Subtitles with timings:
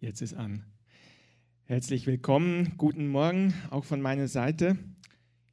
[0.00, 0.62] Jetzt ist an.
[1.64, 4.78] Herzlich willkommen, guten Morgen auch von meiner Seite.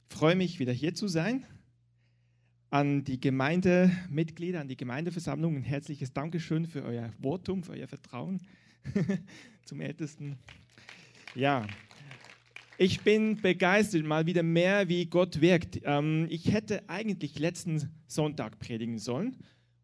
[0.08, 1.44] Ich freue mich, wieder hier zu sein.
[2.70, 8.40] An die Gemeindemitglieder, an die Gemeindeversammlung ein herzliches Dankeschön für euer Votum, für euer Vertrauen
[9.64, 10.38] zum Ältesten.
[11.34, 11.66] Ja,
[12.78, 15.80] ich bin begeistert, mal wieder mehr, wie Gott wirkt.
[15.82, 19.38] Ähm, ich hätte eigentlich letzten Sonntag predigen sollen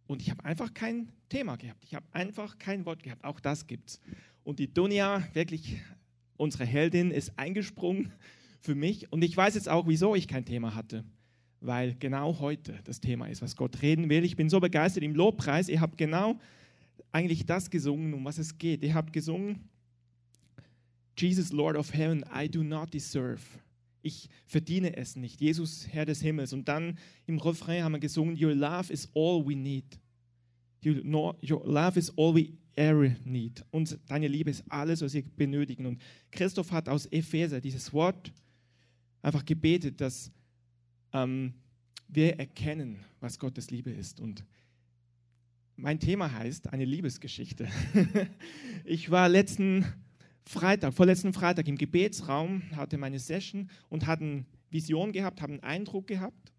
[0.06, 1.82] und ich habe einfach kein Thema gehabt.
[1.82, 3.24] Ich habe einfach kein Wort gehabt.
[3.24, 4.00] Auch das gibt's.
[4.44, 5.80] Und die Dunja, wirklich
[6.36, 8.12] unsere Heldin, ist eingesprungen
[8.60, 9.12] für mich.
[9.12, 11.04] Und ich weiß jetzt auch, wieso ich kein Thema hatte.
[11.60, 14.24] Weil genau heute das Thema ist, was Gott reden will.
[14.24, 15.68] Ich bin so begeistert im Lobpreis.
[15.68, 16.40] Ihr habt genau
[17.12, 18.82] eigentlich das gesungen, um was es geht.
[18.82, 19.68] Ihr habt gesungen,
[21.16, 23.40] Jesus, Lord of Heaven, I do not deserve.
[24.02, 25.40] Ich verdiene es nicht.
[25.40, 26.52] Jesus, Herr des Himmels.
[26.52, 29.84] Und dann im Refrain haben wir gesungen, Your love is all we need.
[30.84, 33.64] Your, love is all we ever need.
[33.70, 35.86] Und deine Liebe ist alles, was wir benötigen.
[35.86, 38.32] Und Christoph hat aus Epheser dieses Wort
[39.22, 40.30] einfach gebetet, dass
[41.12, 41.54] ähm,
[42.08, 44.20] wir erkennen, was Gottes Liebe ist.
[44.20, 44.44] Und
[45.76, 47.68] mein Thema heißt eine Liebesgeschichte.
[48.84, 49.84] ich war letzten
[50.44, 55.62] Freitag, vorletzten Freitag im Gebetsraum, hatte meine Session und hatte eine Vision gehabt, habe einen
[55.62, 56.52] Eindruck gehabt.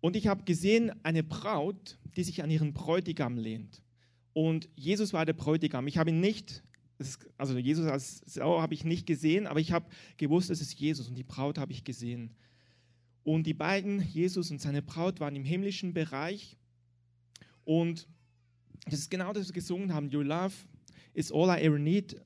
[0.00, 3.82] Und ich habe gesehen, eine Braut, die sich an ihren Bräutigam lehnt.
[4.32, 5.86] Und Jesus war der Bräutigam.
[5.86, 6.62] Ich habe ihn nicht,
[7.36, 11.08] also Jesus als Sau habe ich nicht gesehen, aber ich habe gewusst, es ist Jesus
[11.08, 12.34] und die Braut habe ich gesehen.
[13.24, 16.56] Und die beiden, Jesus und seine Braut, waren im himmlischen Bereich.
[17.64, 18.08] Und
[18.86, 20.12] das ist genau das, was wir gesungen haben.
[20.12, 20.54] Your love
[21.14, 22.16] is all I ever need.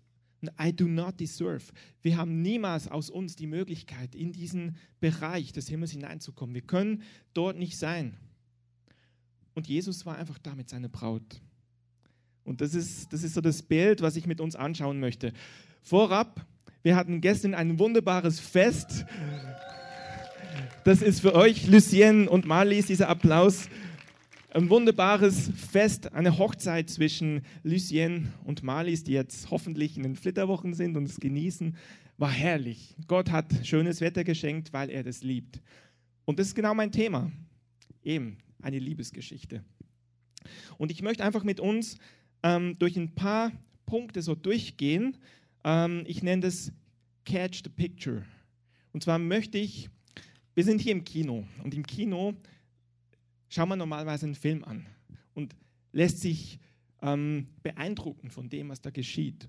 [0.42, 1.72] And I do not deserve.
[2.02, 6.54] Wir haben niemals aus uns die Möglichkeit, in diesen Bereich des Himmels hineinzukommen.
[6.54, 7.02] Wir können
[7.34, 8.16] dort nicht sein.
[9.54, 11.40] Und Jesus war einfach da mit seiner Braut.
[12.47, 15.33] Und das ist, das ist so das Bild, was ich mit uns anschauen möchte.
[15.83, 16.47] Vorab,
[16.84, 19.05] wir hatten gestern ein wunderbares Fest.
[20.84, 23.68] Das ist für euch, Lucien und Marlies, dieser Applaus.
[24.51, 30.73] Ein wunderbares Fest, eine Hochzeit zwischen Lucien und Marlies, die jetzt hoffentlich in den Flitterwochen
[30.73, 31.77] sind und es genießen.
[32.17, 32.95] War herrlich.
[33.08, 35.61] Gott hat schönes Wetter geschenkt, weil er das liebt.
[36.24, 37.33] Und das ist genau mein Thema.
[38.05, 39.64] Eben eine Liebesgeschichte.
[40.78, 41.98] Und ich möchte einfach mit uns
[42.42, 43.52] ähm, durch ein paar
[43.86, 45.17] Punkte so durchgehen.
[45.64, 46.73] Ähm, ich nenne das
[47.24, 48.24] Catch the Picture.
[48.92, 49.91] Und zwar möchte ich,
[50.55, 52.35] wir sind hier im Kino und im Kino
[53.48, 54.86] schauen wir normalerweise einen Film an
[55.35, 55.55] und
[55.92, 56.58] lässt sich
[57.02, 59.48] ähm, beeindrucken von dem, was da geschieht.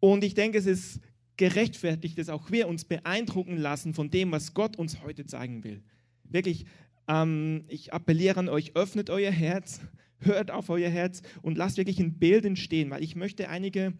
[0.00, 1.00] Und ich denke, es ist
[1.36, 5.82] gerechtfertigt, dass auch wir uns beeindrucken lassen von dem, was Gott uns heute zeigen will.
[6.24, 6.66] Wirklich,
[7.06, 9.80] ähm, ich appelliere an euch, öffnet euer Herz,
[10.20, 13.94] hört auf euer Herz und lasst wirklich ein Bild entstehen, weil ich möchte einige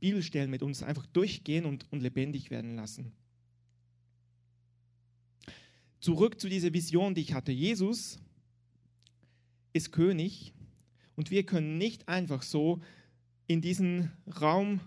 [0.00, 3.12] Bibelstellen mit uns einfach durchgehen und, und lebendig werden lassen.
[6.00, 7.52] Zurück zu dieser Vision, die ich hatte.
[7.52, 8.18] Jesus
[9.72, 10.54] ist König
[11.14, 12.80] und wir können nicht einfach so
[13.46, 14.80] in diesen Raum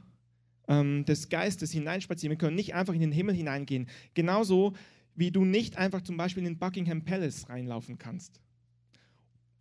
[0.68, 2.32] ähm, des Geistes hineinspazieren.
[2.32, 3.88] Wir können nicht einfach in den Himmel hineingehen.
[4.14, 4.74] Genauso
[5.16, 8.40] wie du nicht einfach zum Beispiel in den Buckingham Palace reinlaufen kannst.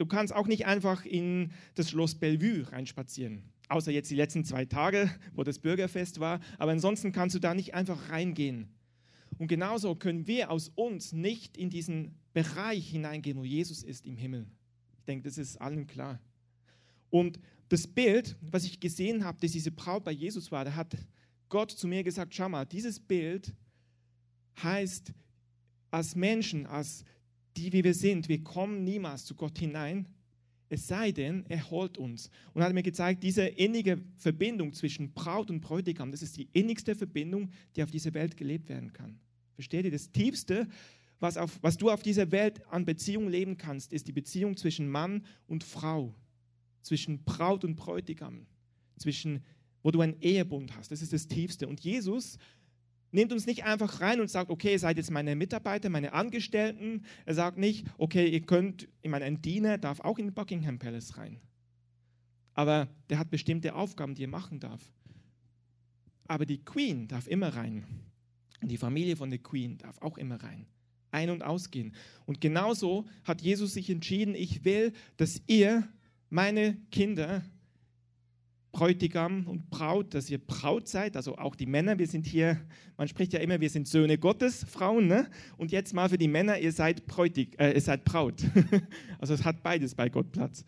[0.03, 3.45] Du kannst auch nicht einfach in das Schloss Bellevue reinspazieren.
[3.69, 6.41] Außer jetzt die letzten zwei Tage, wo das Bürgerfest war.
[6.59, 8.67] Aber ansonsten kannst du da nicht einfach reingehen.
[9.39, 14.17] Und genauso können wir aus uns nicht in diesen Bereich hineingehen, wo Jesus ist im
[14.17, 14.49] Himmel.
[14.99, 16.19] Ich denke, das ist allen klar.
[17.09, 17.39] Und
[17.69, 20.97] das Bild, was ich gesehen habe, dass diese Braut bei Jesus war, da hat
[21.49, 23.55] Gott zu mir gesagt, schau mal, dieses Bild
[24.65, 25.13] heißt,
[25.93, 27.05] als Menschen, als
[27.57, 30.07] die, wie wir sind, wir kommen niemals zu Gott hinein,
[30.69, 32.31] es sei denn, er holt uns.
[32.55, 36.95] Und hat mir gezeigt, diese innige Verbindung zwischen Braut und Bräutigam, das ist die innigste
[36.95, 39.21] Verbindung, die auf dieser Welt gelebt werden kann.
[39.55, 39.91] Versteht ihr?
[39.91, 40.67] Das Tiefste,
[41.21, 44.89] was, auf, was du auf dieser Welt an Beziehung leben kannst, ist die Beziehung zwischen
[44.89, 46.15] Mann und Frau,
[46.81, 48.47] zwischen Braut und Bräutigam,
[48.97, 49.45] zwischen,
[49.83, 50.91] wo du einen Ehebund hast.
[50.91, 51.69] Das ist das Tiefste.
[51.69, 52.39] Und Jesus
[53.13, 57.05] nimmt uns nicht einfach rein und sagt, okay, ihr seid jetzt meine Mitarbeiter, meine Angestellten.
[57.25, 61.17] Er sagt nicht, okay, ihr könnt, ich meine, ein Diener darf auch in Buckingham Palace
[61.19, 61.41] rein.
[62.55, 64.81] Aber der hat bestimmte Aufgaben, die er machen darf.
[66.27, 67.85] Aber die Queen darf immer rein.
[68.61, 70.67] Und die Familie von der Queen darf auch immer rein.
[71.11, 71.95] Ein- und ausgehen.
[72.25, 75.87] Und genauso hat Jesus sich entschieden, ich will, dass ihr,
[76.31, 77.45] meine Kinder,
[78.73, 82.59] Bräutigam und Braut, dass ihr Braut seid, also auch die Männer, wir sind hier,
[82.97, 85.31] man spricht ja immer, wir sind Söhne Gottes, Frauen, ne?
[85.59, 88.43] und jetzt mal für die Männer, ihr seid, Bräutig, äh, ihr seid Braut.
[89.19, 90.65] also es hat beides bei Gott Platz.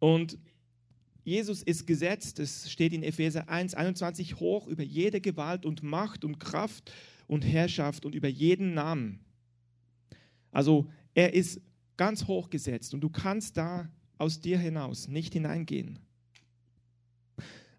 [0.00, 0.36] Und
[1.22, 6.24] Jesus ist gesetzt, es steht in Epheser 1, 21, hoch über jede Gewalt und Macht
[6.24, 6.92] und Kraft
[7.28, 9.20] und Herrschaft und über jeden Namen.
[10.50, 11.60] Also er ist
[11.96, 13.88] ganz hoch gesetzt und du kannst da
[14.18, 15.98] aus dir hinaus nicht hineingehen.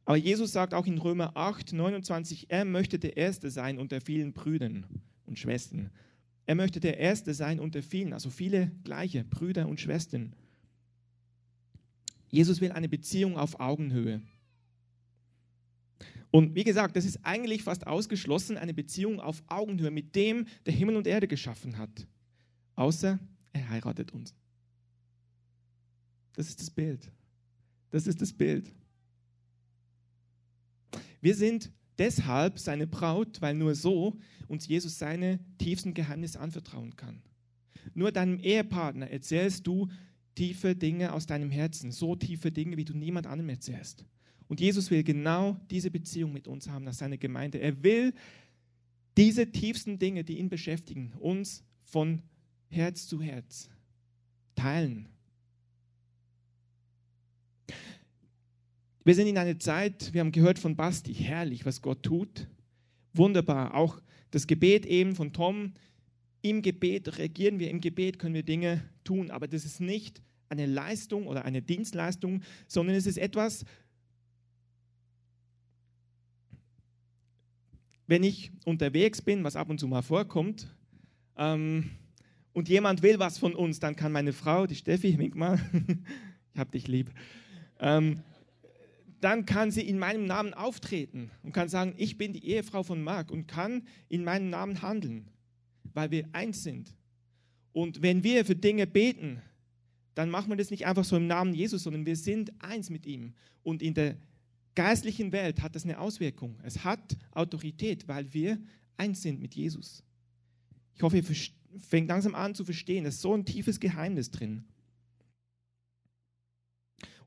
[0.06, 4.34] Aber Jesus sagt auch in Römer 8, 29, er möchte der Erste sein unter vielen
[4.34, 4.86] Brüdern
[5.26, 5.90] und Schwestern.
[6.46, 10.34] Er möchte der Erste sein unter vielen, also viele gleiche Brüder und Schwestern.
[12.30, 14.22] Jesus will eine Beziehung auf Augenhöhe.
[16.30, 20.74] Und wie gesagt, das ist eigentlich fast ausgeschlossen, eine Beziehung auf Augenhöhe mit dem, der
[20.74, 22.08] Himmel und Erde geschaffen hat.
[22.76, 23.20] Außer
[23.54, 24.36] er heiratet uns.
[26.36, 27.12] Das ist das Bild.
[27.92, 28.72] Das ist das Bild.
[31.22, 37.22] Wir sind deshalb seine Braut, weil nur so uns Jesus seine tiefsten Geheimnisse anvertrauen kann.
[37.94, 39.90] Nur deinem Ehepartner erzählst du
[40.36, 44.06] tiefe Dinge aus deinem Herzen, so tiefe Dinge, wie du niemand anderem erzählst.
[44.48, 47.60] Und Jesus will genau diese Beziehung mit uns haben, nach seiner Gemeinde.
[47.60, 48.14] Er will
[49.18, 52.22] diese tiefsten Dinge, die ihn beschäftigen, uns von
[52.68, 53.70] Herz zu Herz
[54.56, 55.08] teilen.
[59.06, 62.48] Wir sind in einer Zeit, wir haben gehört von Basti, herrlich, was Gott tut.
[63.14, 63.76] Wunderbar.
[63.76, 65.74] Auch das Gebet eben von Tom.
[66.42, 70.66] Im Gebet regieren wir, im Gebet können wir Dinge tun, aber das ist nicht eine
[70.66, 73.64] Leistung oder eine Dienstleistung, sondern es ist etwas,
[78.08, 80.76] wenn ich unterwegs bin, was ab und zu mal vorkommt,
[81.38, 81.92] ähm,
[82.54, 85.60] und jemand will was von uns, dann kann meine Frau, die Steffi, wink mal,
[86.54, 87.12] ich hab dich lieb,
[87.80, 88.24] ähm,
[89.22, 93.02] dann kann sie in meinem Namen auftreten und kann sagen, ich bin die Ehefrau von
[93.02, 95.28] Marc und kann in meinem Namen handeln,
[95.94, 96.96] weil wir eins sind.
[97.72, 99.42] Und wenn wir für Dinge beten,
[100.14, 103.06] dann machen wir das nicht einfach so im Namen Jesus, sondern wir sind eins mit
[103.06, 103.34] ihm.
[103.64, 104.16] Und in der
[104.76, 106.58] geistlichen Welt hat das eine Auswirkung.
[106.64, 108.58] Es hat Autorität, weil wir
[108.98, 110.04] eins sind mit Jesus.
[110.96, 111.24] Ich hoffe, ihr
[111.80, 114.64] fängt langsam an zu verstehen, da ist so ein tiefes Geheimnis drin.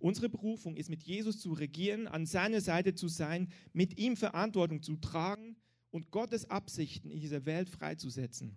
[0.00, 4.82] Unsere Berufung ist, mit Jesus zu regieren, an seiner Seite zu sein, mit ihm Verantwortung
[4.82, 5.56] zu tragen
[5.90, 8.56] und Gottes Absichten in dieser Welt freizusetzen.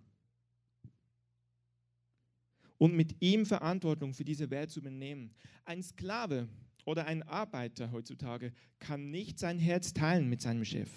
[2.78, 5.34] Und mit ihm Verantwortung für diese Welt zu übernehmen.
[5.66, 6.48] Ein Sklave
[6.86, 10.90] oder ein Arbeiter heutzutage kann nicht sein Herz teilen mit seinem Chef.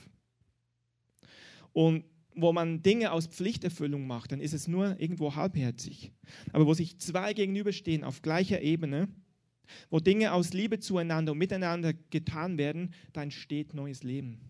[1.73, 2.05] Und
[2.35, 6.13] wo man Dinge aus Pflichterfüllung macht, dann ist es nur irgendwo halbherzig.
[6.53, 9.09] Aber wo sich zwei gegenüberstehen auf gleicher Ebene,
[9.91, 14.41] wo Dinge aus Liebe zueinander und miteinander getan werden, da entsteht neues Leben.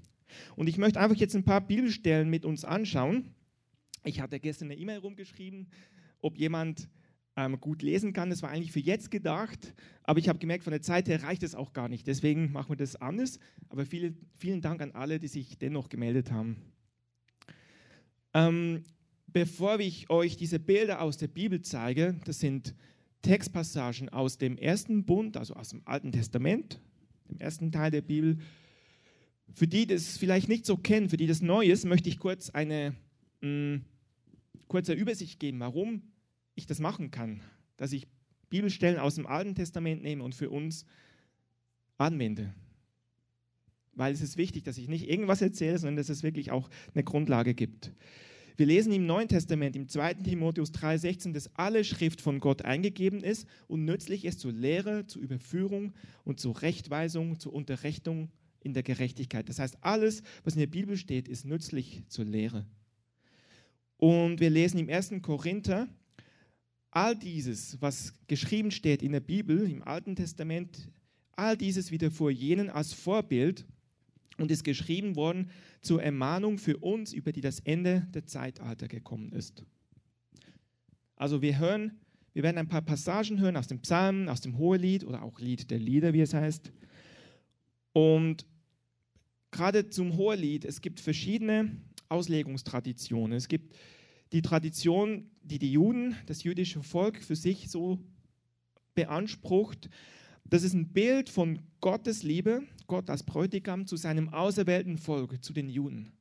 [0.56, 3.34] Und ich möchte einfach jetzt ein paar Bibelstellen mit uns anschauen.
[4.04, 5.68] Ich hatte gestern eine E-Mail rumgeschrieben,
[6.20, 6.88] ob jemand
[7.36, 8.30] ähm, gut lesen kann.
[8.30, 11.42] Das war eigentlich für jetzt gedacht, aber ich habe gemerkt, von der Zeit her reicht
[11.42, 12.06] es auch gar nicht.
[12.06, 13.38] Deswegen machen wir das anders.
[13.68, 16.56] Aber viele, vielen Dank an alle, die sich dennoch gemeldet haben.
[18.34, 18.84] Ähm,
[19.26, 22.74] bevor ich euch diese Bilder aus der Bibel zeige, das sind
[23.24, 26.80] Textpassagen aus dem ersten Bund, also aus dem Alten Testament,
[27.28, 28.38] dem ersten Teil der Bibel.
[29.52, 32.50] Für die das vielleicht nicht so kennen, für die das neu ist, möchte ich kurz
[32.50, 32.94] eine
[33.40, 33.84] mh, mm,
[34.68, 36.02] kurze Übersicht geben, warum
[36.54, 37.40] ich das machen kann,
[37.76, 38.06] dass ich
[38.50, 40.84] Bibelstellen aus dem Alten Testament nehme und für uns
[41.96, 42.54] anwende.
[43.94, 47.04] Weil es ist wichtig, dass ich nicht irgendwas erzähle, sondern dass es wirklich auch eine
[47.04, 47.92] Grundlage gibt.
[48.56, 50.14] Wir lesen im Neuen Testament, im 2.
[50.14, 55.22] Timotheus 3,16, dass alle Schrift von Gott eingegeben ist und nützlich ist zur Lehre, zur
[55.22, 55.92] Überführung
[56.22, 58.30] und zur Rechtweisung, zur Unterrichtung
[58.60, 59.48] in der Gerechtigkeit.
[59.48, 62.64] Das heißt, alles, was in der Bibel steht, ist nützlich zur Lehre.
[63.96, 65.14] Und wir lesen im 1.
[65.20, 65.88] Korinther,
[66.92, 70.92] all dieses, was geschrieben steht in der Bibel, im Alten Testament,
[71.32, 73.66] all dieses wieder vor jenen als Vorbild
[74.38, 75.50] und ist geschrieben worden
[75.80, 79.64] zur Ermahnung für uns, über die das Ende der Zeitalter gekommen ist.
[81.16, 82.00] Also wir hören,
[82.32, 85.70] wir werden ein paar Passagen hören aus dem Psalm, aus dem Hohelied oder auch Lied
[85.70, 86.72] der Lieder, wie es heißt.
[87.92, 88.44] Und
[89.52, 91.76] gerade zum Hohelied, es gibt verschiedene
[92.08, 93.36] Auslegungstraditionen.
[93.36, 93.76] Es gibt
[94.32, 98.00] die Tradition, die die Juden, das jüdische Volk für sich so
[98.94, 99.88] beansprucht,
[100.44, 105.52] das ist ein Bild von Gottes Liebe, Gott als Bräutigam zu seinem auserwählten Volk, zu
[105.52, 106.12] den Juden.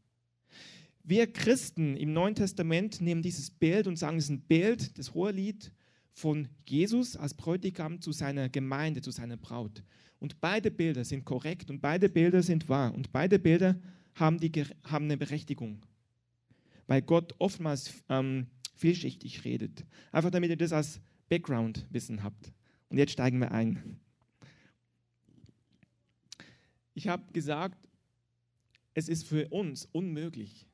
[1.03, 5.13] Wir Christen im Neuen Testament nehmen dieses Bild und sagen, es ist ein Bild, das
[5.13, 5.71] Hohelied
[6.13, 9.83] von Jesus als Bräutigam zu seiner Gemeinde, zu seiner Braut.
[10.19, 13.77] Und beide Bilder sind korrekt und beide Bilder sind wahr und beide Bilder
[14.15, 14.51] haben, die,
[14.83, 15.81] haben eine Berechtigung,
[16.87, 19.85] weil Gott oftmals ähm, vielschichtig redet.
[20.11, 22.53] Einfach damit ihr das als Background-Wissen habt.
[22.89, 23.99] Und jetzt steigen wir ein.
[26.93, 27.77] Ich habe gesagt,
[28.93, 30.67] es ist für uns unmöglich,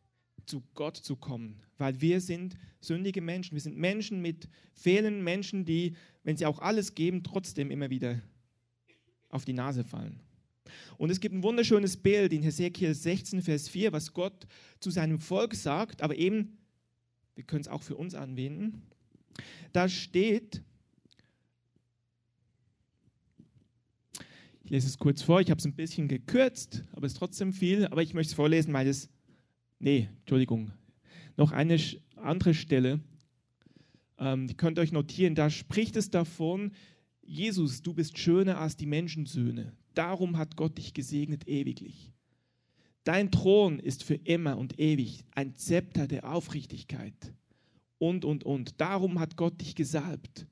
[0.45, 3.53] zu Gott zu kommen, weil wir sind sündige Menschen.
[3.53, 8.21] Wir sind Menschen mit fehlenden Menschen, die, wenn sie auch alles geben, trotzdem immer wieder
[9.29, 10.19] auf die Nase fallen.
[10.97, 14.47] Und es gibt ein wunderschönes Bild in Hesekiel 16, Vers 4, was Gott
[14.79, 16.57] zu seinem Volk sagt, aber eben,
[17.35, 18.81] wir können es auch für uns anwenden.
[19.71, 20.61] Da steht,
[24.69, 27.53] ich lese es kurz vor, ich habe es ein bisschen gekürzt, aber es ist trotzdem
[27.53, 29.09] viel, aber ich möchte es vorlesen, weil es,
[29.79, 30.71] nee, Entschuldigung,
[31.37, 31.79] noch eine
[32.17, 32.99] andere Stelle,
[34.19, 36.73] ähm, die könnt ihr euch notieren, da spricht es davon,
[37.23, 39.73] Jesus, du bist schöner als die Menschensöhne.
[39.95, 42.11] Darum hat Gott dich gesegnet ewiglich.
[43.03, 47.33] Dein Thron ist für immer und ewig ein Zepter der Aufrichtigkeit.
[47.97, 48.79] Und, und, und.
[48.79, 50.45] Darum hat Gott dich gesalbt.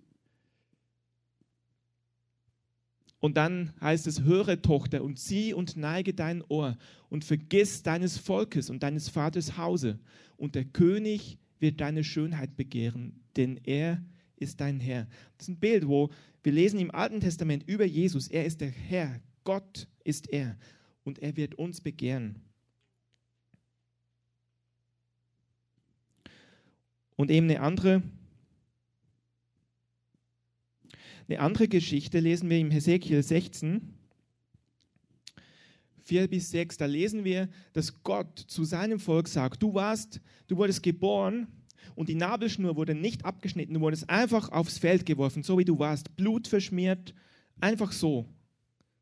[3.20, 6.78] Und dann heißt es, höre Tochter und sieh und neige dein Ohr
[7.10, 10.00] und vergiss deines Volkes und deines Vaters Hause.
[10.36, 14.04] Und der König wird deine Schönheit begehren, denn er
[14.36, 15.08] ist dein Herr.
[15.38, 16.10] Das ist ein Bild, wo
[16.44, 20.58] wir lesen im Alten Testament über Jesus, er ist der Herr, Gott ist er
[21.04, 22.42] und er wird uns begehren.
[27.16, 28.04] Und eben eine andere,
[31.28, 33.94] eine andere Geschichte lesen wir im Hesekiel 16,
[36.04, 36.78] 4 bis 6.
[36.78, 41.48] Da lesen wir, dass Gott zu seinem Volk sagt, du warst, du wurdest geboren
[41.96, 45.78] und die Nabelschnur wurde nicht abgeschnitten, du wurdest einfach aufs Feld geworfen, so wie du
[45.80, 47.14] warst, Blut verschmiert,
[47.60, 48.26] einfach so,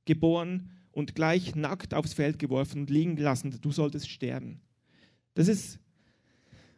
[0.06, 4.62] geboren und gleich nackt aufs Feld geworfen und liegen gelassen, du solltest sterben.
[5.36, 5.80] Das ist,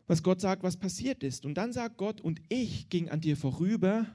[0.08, 1.46] was Gott sagt, was passiert ist.
[1.46, 4.08] Und dann sagt Gott, und ich ging an dir vorüber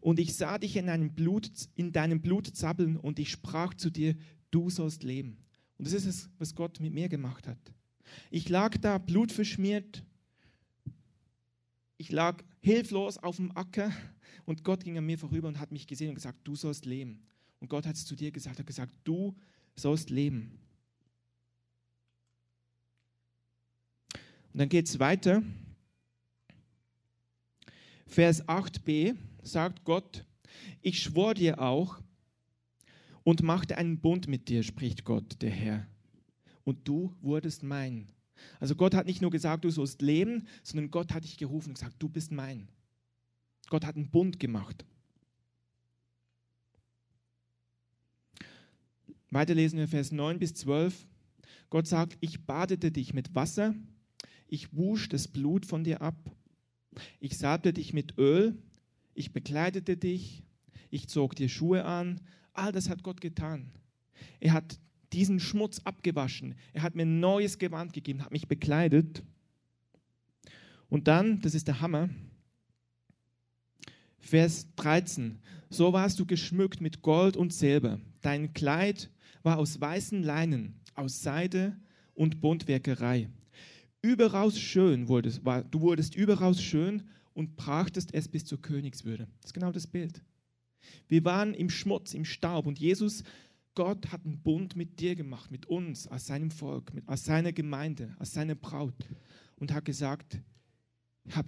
[0.00, 3.90] und ich sah dich in deinem Blut, in deinem Blut zappeln und ich sprach zu
[3.90, 4.16] dir,
[4.50, 5.36] du sollst leben.
[5.78, 7.58] Und das ist es, was Gott mit mir gemacht hat.
[8.30, 10.02] Ich lag da blutverschmiert,
[11.96, 13.92] ich lag hilflos auf dem Acker
[14.46, 17.22] und Gott ging an mir vorüber und hat mich gesehen und gesagt, du sollst leben.
[17.60, 19.36] Und Gott hat es zu dir gesagt, hat gesagt, du
[19.76, 20.58] sollst leben.
[24.52, 25.42] Und dann geht es weiter.
[28.06, 30.24] Vers 8b sagt Gott,
[30.82, 32.00] ich schwor dir auch
[33.22, 35.86] und machte einen Bund mit dir, spricht Gott, der Herr.
[36.64, 38.08] Und du wurdest mein.
[38.58, 41.74] Also Gott hat nicht nur gesagt, du sollst leben, sondern Gott hat dich gerufen und
[41.74, 42.68] gesagt, du bist mein.
[43.68, 44.84] Gott hat einen Bund gemacht.
[49.30, 51.06] Weiter lesen wir Vers 9 bis 12.
[51.68, 53.74] Gott sagt, ich badete dich mit Wasser,
[54.48, 56.16] ich wusch das Blut von dir ab,
[57.20, 58.60] ich salbte dich mit Öl,
[59.20, 60.42] ich bekleidete dich,
[60.90, 62.20] ich zog dir Schuhe an.
[62.52, 63.70] All das hat Gott getan.
[64.40, 64.80] Er hat
[65.12, 66.54] diesen Schmutz abgewaschen.
[66.72, 69.22] Er hat mir ein neues Gewand gegeben, hat mich bekleidet.
[70.88, 72.08] Und dann, das ist der Hammer,
[74.18, 75.38] Vers 13.
[75.68, 78.00] So warst du geschmückt mit Gold und Silber.
[78.20, 79.10] Dein Kleid
[79.42, 81.76] war aus weißen Leinen, aus Seide
[82.14, 83.28] und Buntwerkerei.
[84.02, 87.08] Überaus schön wurdest, war, du wurdest überaus schön
[87.40, 89.26] und brachtest es bis zur Königswürde.
[89.40, 90.22] Das ist genau das Bild.
[91.08, 93.24] Wir waren im Schmutz, im Staub und Jesus
[93.74, 97.52] Gott hat einen Bund mit dir gemacht, mit uns, als seinem Volk, mit, als seiner
[97.52, 99.08] Gemeinde, als seiner Braut
[99.56, 100.38] und hat gesagt,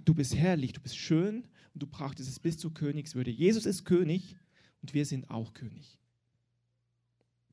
[0.05, 3.31] du bist herrlich, du bist schön und du brachtest es bis zur Königswürde.
[3.31, 4.37] Jesus ist König
[4.81, 5.97] und wir sind auch König.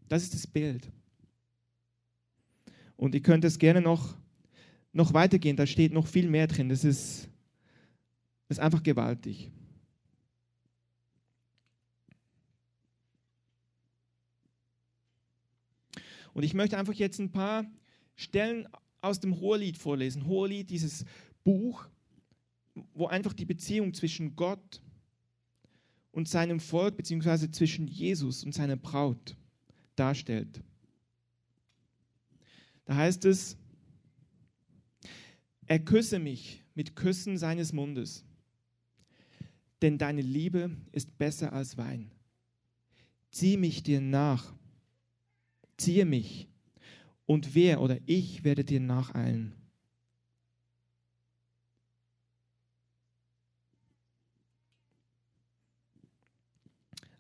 [0.09, 0.90] Das ist das Bild.
[2.97, 4.16] Und ihr könnt es gerne noch,
[4.92, 6.68] noch weitergehen, da steht noch viel mehr drin.
[6.68, 7.28] Das ist,
[8.50, 9.52] das ist einfach gewaltig.
[16.35, 17.64] Und ich möchte einfach jetzt ein paar
[18.16, 18.66] Stellen
[19.02, 20.26] aus dem Hohelied vorlesen.
[20.26, 21.04] Hohelied, dieses
[21.45, 21.87] Buch,
[22.92, 24.83] wo einfach die Beziehung zwischen Gott
[26.11, 29.37] und seinem Volk, beziehungsweise zwischen Jesus und seiner Braut
[29.95, 30.61] darstellt.
[32.85, 33.57] Da heißt es,
[35.66, 38.25] er küsse mich mit Küssen seines Mundes,
[39.82, 42.10] denn deine Liebe ist besser als Wein.
[43.30, 44.52] Zieh mich dir nach
[45.80, 46.49] ziehe mich,
[47.26, 49.54] und wer oder ich werde dir nacheilen.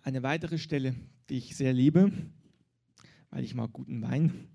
[0.02, 0.94] Eine weitere Stelle,
[1.28, 2.10] die ich sehr liebe,
[3.30, 4.48] weil ich mag guten Wein.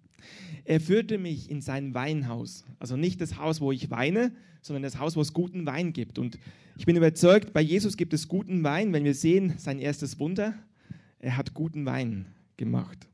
[0.66, 2.66] Er führte mich in sein Weinhaus.
[2.80, 4.36] Also nicht das Haus, wo ich weine,
[4.66, 6.18] sondern das Haus, wo es guten Wein gibt.
[6.18, 6.40] Und
[6.76, 10.56] ich bin überzeugt, bei Jesus gibt es guten Wein, wenn wir sehen, sein erstes Wunder,
[11.20, 12.26] er hat guten Wein
[12.58, 13.08] gemacht.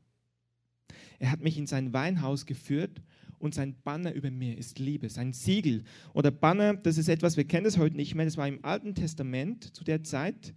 [1.18, 3.02] Er hat mich in sein Weinhaus geführt
[3.38, 5.84] und sein Banner über mir ist Liebe, sein Siegel.
[6.14, 8.94] Oder Banner, das ist etwas, wir kennen das heute nicht mehr, das war im Alten
[8.94, 10.54] Testament zu der Zeit,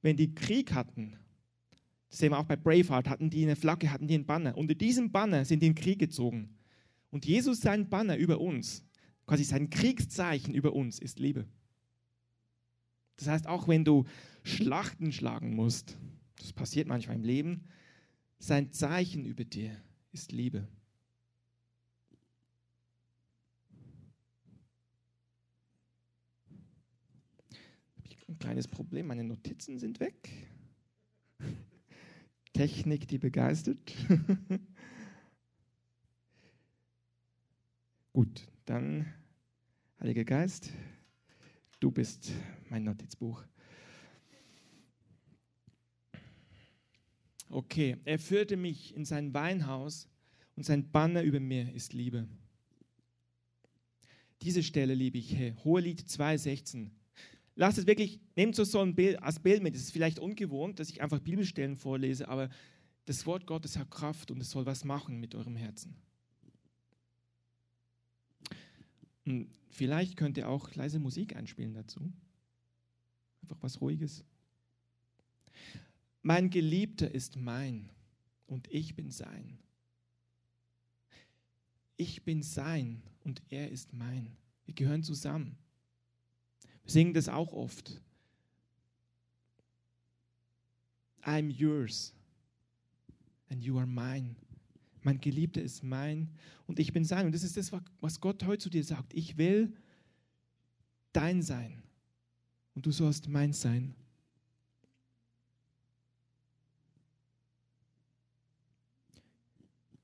[0.00, 1.16] wenn die Krieg hatten.
[2.08, 4.56] Das sehen wir auch bei Braveheart, hatten die eine Flagge, hatten die einen Banner.
[4.56, 6.50] Unter diesem Banner sind die in den Krieg gezogen.
[7.10, 8.85] Und Jesus, sein Banner über uns,
[9.26, 11.46] quasi sein Kriegszeichen über uns, ist Liebe.
[13.16, 14.04] Das heißt, auch wenn du
[14.42, 15.96] Schlachten schlagen musst,
[16.38, 17.64] das passiert manchmal im Leben,
[18.38, 19.76] sein Zeichen über dir
[20.12, 20.68] ist Liebe.
[28.28, 30.30] Ein kleines Problem, meine Notizen sind weg.
[32.52, 33.78] Technik, die begeistert.
[38.12, 39.06] Gut, dann,
[40.00, 40.70] Heiliger Geist,
[41.80, 42.32] du bist
[42.68, 43.42] mein Notizbuch.
[47.48, 50.08] Okay, er führte mich in sein Weinhaus
[50.56, 52.28] und sein Banner über mir ist Liebe.
[54.42, 55.34] Diese Stelle liebe ich.
[55.34, 56.90] Hey, Hohelied 2,16.
[57.54, 59.74] Lasst es wirklich, nehmt so ein Bild als Bild mit.
[59.74, 62.50] Es ist vielleicht ungewohnt, dass ich einfach Bibelstellen vorlese, aber
[63.06, 65.96] das Wort Gottes hat Kraft und es soll was machen mit eurem Herzen.
[69.26, 72.00] Und vielleicht könnt ihr auch leise Musik einspielen dazu.
[73.42, 74.24] Einfach was Ruhiges.
[76.22, 77.90] Mein Geliebter ist mein
[78.46, 79.58] und ich bin sein.
[81.96, 84.36] Ich bin sein und er ist mein.
[84.64, 85.56] Wir gehören zusammen.
[86.82, 88.00] Wir singen das auch oft.
[91.22, 92.14] I'm yours
[93.48, 94.36] and you are mine.
[95.06, 96.32] Mein Geliebter ist mein
[96.66, 97.26] und ich bin sein.
[97.26, 97.70] Und das ist das,
[98.00, 99.14] was Gott heute zu dir sagt.
[99.14, 99.72] Ich will
[101.12, 101.80] dein sein
[102.74, 103.94] und du sollst mein sein.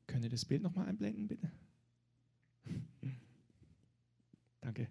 [0.07, 1.51] Könnt ihr das Bild nochmal einblenden, bitte?
[4.61, 4.87] Danke.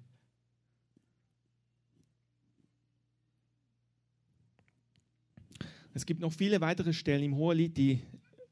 [5.94, 8.02] Es gibt noch viele weitere Stellen im Hohelied, die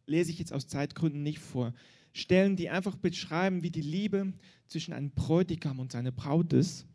[0.10, 1.74] lese ich jetzt aus Zeitgründen nicht vor.
[2.12, 4.34] Stellen, die einfach beschreiben, wie die Liebe
[4.68, 6.86] zwischen einem Bräutigam und seiner Braut ist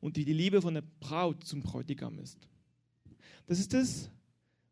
[0.00, 2.38] und wie die Liebe von der Braut zum Bräutigam ist.
[3.46, 4.10] Das ist das,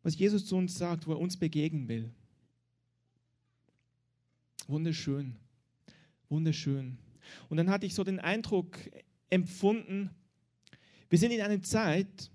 [0.03, 2.11] was Jesus zu uns sagt, wo er uns begegnen will.
[4.67, 5.35] Wunderschön,
[6.29, 6.97] wunderschön.
[7.47, 8.77] Und dann hatte ich so den Eindruck
[9.29, 10.09] empfunden,
[11.09, 12.29] wir sind in einer Zeit,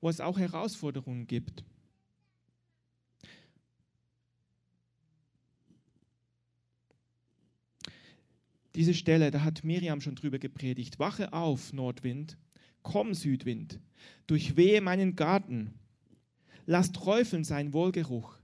[0.00, 1.64] wo es auch Herausforderungen gibt.
[8.78, 11.00] Diese Stelle, da hat Miriam schon drüber gepredigt.
[11.00, 12.38] Wache auf, Nordwind,
[12.82, 13.80] komm, Südwind,
[14.28, 15.74] durchwehe meinen Garten,
[16.64, 18.38] lass träufeln sein Wohlgeruch.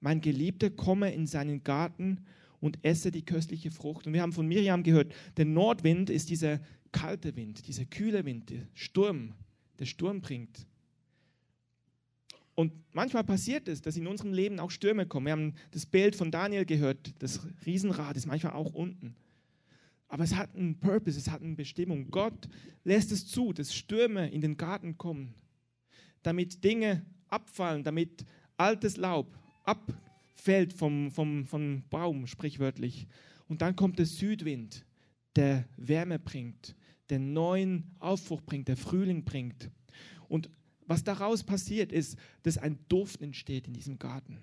[0.00, 2.24] Mein Geliebter komme in seinen Garten
[2.58, 4.08] und esse die köstliche Frucht.
[4.08, 6.58] Und wir haben von Miriam gehört, der Nordwind ist dieser
[6.90, 9.34] kalte Wind, dieser kühle Wind, der Sturm,
[9.78, 10.66] der Sturm bringt.
[12.56, 15.26] Und manchmal passiert es, dass in unserem Leben auch Stürme kommen.
[15.26, 19.14] Wir haben das Bild von Daniel gehört, das Riesenrad ist manchmal auch unten.
[20.08, 22.10] Aber es hat einen Purpose, es hat eine Bestimmung.
[22.10, 22.48] Gott
[22.84, 25.34] lässt es zu, dass Stürme in den Garten kommen,
[26.22, 28.24] damit Dinge abfallen, damit
[28.56, 29.92] altes Laub ab,
[30.34, 33.08] fällt vom, vom, vom Baum, sprichwörtlich.
[33.48, 34.84] Und dann kommt der Südwind,
[35.34, 36.76] der Wärme bringt,
[37.10, 39.70] der neuen Aufbruch bringt, der Frühling bringt.
[40.28, 40.50] Und
[40.86, 44.38] was daraus passiert, ist, dass ein Duft entsteht in diesem Garten.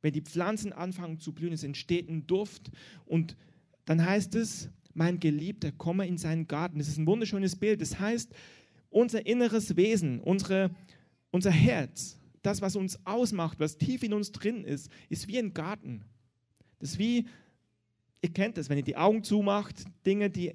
[0.00, 2.70] Wenn die Pflanzen anfangen zu blühen, es entsteht ein Duft
[3.04, 3.36] und
[3.84, 6.78] dann heißt es, mein Geliebter, komme in seinen Garten.
[6.78, 7.80] Das ist ein wunderschönes Bild.
[7.80, 8.32] Das heißt,
[8.90, 10.70] unser inneres Wesen, unsere,
[11.30, 15.54] unser Herz, das, was uns ausmacht, was tief in uns drin ist, ist wie ein
[15.54, 16.04] Garten.
[16.78, 17.26] Das ist wie,
[18.22, 20.54] ihr kennt das, wenn ihr die Augen zumacht, Dinge, die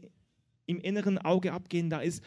[0.65, 2.23] im inneren Auge abgehen, da ist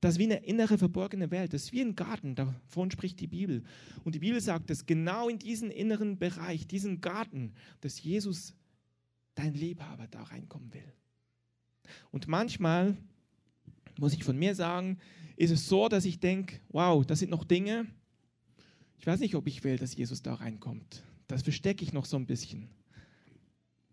[0.00, 1.52] das ist wie eine innere verborgene Welt.
[1.52, 3.62] Das ist wie ein Garten, davon spricht die Bibel.
[4.02, 8.54] Und die Bibel sagt, dass genau in diesen inneren Bereich, diesen Garten, dass Jesus,
[9.34, 10.90] dein Liebhaber, da reinkommen will.
[12.10, 12.96] Und manchmal,
[13.98, 14.98] muss ich von mir sagen,
[15.36, 17.86] ist es so, dass ich denke, wow, das sind noch Dinge,
[19.00, 21.02] ich weiß nicht, ob ich will, dass Jesus da reinkommt.
[21.26, 22.68] Das verstecke ich noch so ein bisschen.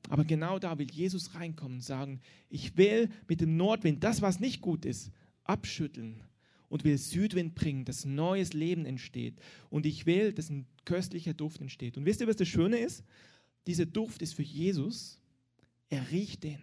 [0.10, 4.42] Aber genau da will Jesus reinkommen und sagen, ich will mit dem Nordwind das, was
[4.42, 5.12] nicht gut ist,
[5.46, 6.22] abschütteln
[6.68, 9.40] und will Südwind bringen, dass neues Leben entsteht.
[9.70, 11.98] Und ich will, dass ein köstlicher Duft entsteht.
[11.98, 13.04] Und wisst ihr, was das Schöne ist?
[13.66, 15.22] Dieser Duft ist für Jesus.
[15.90, 16.62] Er riecht den.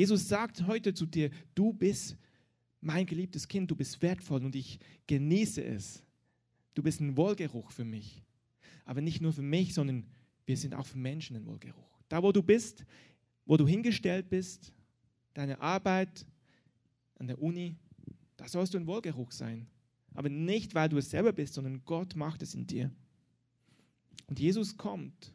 [0.00, 2.16] Jesus sagt heute zu dir, du bist
[2.80, 6.02] mein geliebtes Kind, du bist wertvoll und ich genieße es.
[6.72, 8.22] Du bist ein Wohlgeruch für mich.
[8.86, 10.06] Aber nicht nur für mich, sondern
[10.46, 12.00] wir sind auch für Menschen ein Wohlgeruch.
[12.08, 12.86] Da, wo du bist,
[13.44, 14.72] wo du hingestellt bist,
[15.34, 16.24] deine Arbeit
[17.16, 17.76] an der Uni,
[18.38, 19.66] da sollst du ein Wohlgeruch sein.
[20.14, 22.90] Aber nicht, weil du es selber bist, sondern Gott macht es in dir.
[24.28, 25.34] Und Jesus kommt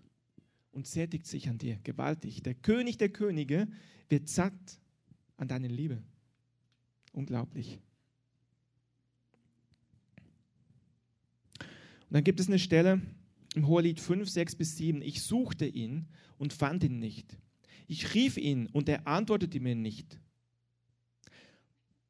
[0.72, 2.42] und sättigt sich an dir gewaltig.
[2.42, 3.68] Der König der Könige
[4.10, 4.80] wird satt
[5.38, 6.02] an deiner Liebe.
[7.12, 7.80] Unglaublich.
[11.60, 13.02] Und dann gibt es eine Stelle
[13.56, 15.02] im Hohelied 5, 6 bis 7.
[15.02, 17.38] Ich suchte ihn und fand ihn nicht.
[17.88, 20.20] Ich rief ihn und er antwortete mir nicht.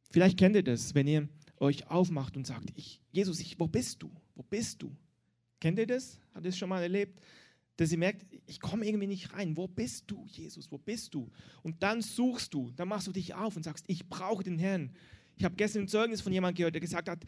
[0.09, 1.27] Vielleicht kennt ihr das, wenn ihr
[1.57, 4.11] euch aufmacht und sagt, ich, Jesus, ich, wo bist du?
[4.35, 4.95] Wo bist du?
[5.59, 6.19] Kennt ihr das?
[6.33, 7.19] Habt ihr es schon mal erlebt?
[7.77, 9.57] Dass ihr merkt, ich komme irgendwie nicht rein.
[9.57, 10.71] Wo bist du, Jesus?
[10.71, 11.29] Wo bist du?
[11.61, 14.91] Und dann suchst du, dann machst du dich auf und sagst, ich brauche den Herrn.
[15.37, 17.25] Ich habe gestern ein Zeugnis von jemandem gehört, der gesagt hat,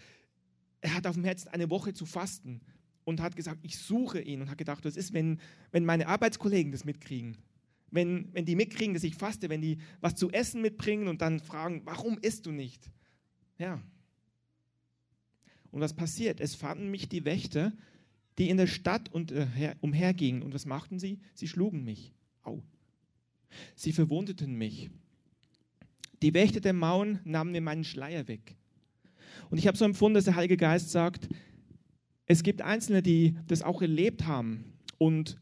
[0.81, 2.61] er hat auf dem Herzen eine Woche zu fasten
[3.03, 5.39] und hat gesagt, ich suche ihn und hat gedacht, was ist, wenn,
[5.71, 7.37] wenn meine Arbeitskollegen das mitkriegen?
[7.89, 11.39] Wenn, wenn die mitkriegen, dass ich faste, wenn die was zu essen mitbringen und dann
[11.39, 12.91] fragen, warum isst du nicht?
[13.57, 13.81] Ja.
[15.71, 16.39] Und was passiert?
[16.39, 17.73] Es fanden mich die Wächter,
[18.37, 20.43] die in der Stadt äh, umhergingen.
[20.43, 21.19] Und was machten sie?
[21.33, 22.13] Sie schlugen mich.
[22.43, 22.61] Au.
[23.75, 24.89] Sie verwundeten mich.
[26.21, 28.55] Die Wächter der Mauern nahmen mir meinen Schleier weg.
[29.49, 31.29] Und ich habe so empfunden, dass der Heilige Geist sagt,
[32.25, 35.39] es gibt Einzelne, die das auch erlebt haben und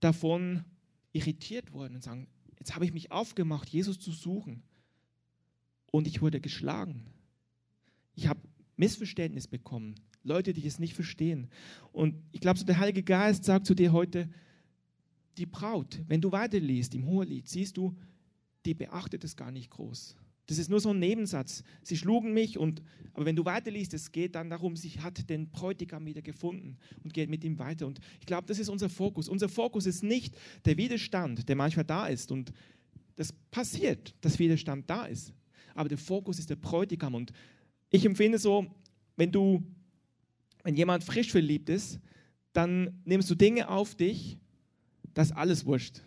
[0.00, 0.64] davon
[1.12, 2.28] irritiert wurden und sagen,
[2.58, 4.62] jetzt habe ich mich aufgemacht, Jesus zu suchen.
[5.90, 7.06] Und ich wurde geschlagen.
[8.14, 8.40] Ich habe
[8.76, 9.94] Missverständnis bekommen.
[10.26, 11.48] Leute, die es nicht verstehen.
[11.92, 14.28] Und ich glaube, so der Heilige Geist sagt zu dir heute,
[15.38, 17.96] die Braut, wenn du weiterliest im Hohelied, siehst du,
[18.64, 20.16] die beachtet es gar nicht groß.
[20.46, 21.64] Das ist nur so ein Nebensatz.
[21.82, 22.82] Sie schlugen mich, und,
[23.14, 27.12] aber wenn du weiterliest, es geht dann darum, sie hat den Bräutigam wieder gefunden und
[27.12, 27.86] geht mit ihm weiter.
[27.86, 29.28] Und ich glaube, das ist unser Fokus.
[29.28, 32.30] Unser Fokus ist nicht der Widerstand, der manchmal da ist.
[32.30, 32.52] Und
[33.16, 35.32] das passiert, dass Widerstand da ist.
[35.74, 37.14] Aber der Fokus ist der Bräutigam.
[37.14, 37.32] Und
[37.90, 38.66] ich empfinde so,
[39.16, 39.64] wenn du,
[40.66, 42.00] wenn jemand frisch verliebt ist,
[42.52, 44.36] dann nimmst du Dinge auf dich,
[45.14, 46.02] das alles wurscht.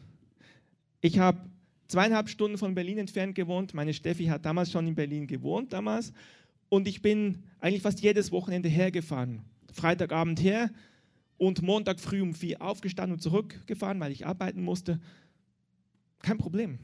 [0.99, 1.49] Ich habe
[1.87, 3.73] zweieinhalb Stunden von Berlin entfernt gewohnt.
[3.73, 6.11] Meine Steffi hat damals schon in Berlin gewohnt damals.
[6.67, 9.43] Und ich bin eigentlich fast jedes Wochenende hergefahren.
[9.71, 10.69] Freitagabend her
[11.37, 14.99] und Montag früh um vier aufgestanden und zurückgefahren, weil ich arbeiten musste.
[16.21, 16.79] Kein Problem.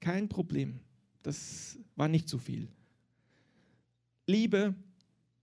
[0.00, 0.80] Kein Problem.
[1.22, 2.68] Das war nicht zu viel.
[4.26, 4.74] Liebe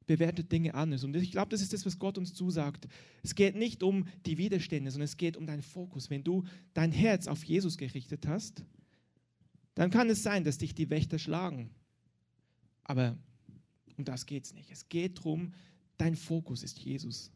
[0.08, 1.04] bewertet Dinge anders.
[1.04, 2.88] Und ich glaube, das ist das, was Gott uns zusagt.
[3.22, 6.10] Es geht nicht um die Widerstände, sondern es geht um deinen Fokus.
[6.10, 8.64] Wenn du dein Herz auf Jesus gerichtet hast,
[9.76, 11.70] dann kann es sein, dass dich die Wächter schlagen.
[12.84, 13.18] Aber
[13.98, 14.72] um das geht es nicht.
[14.72, 15.54] Es geht darum,
[15.98, 17.32] dein Fokus ist Jesus.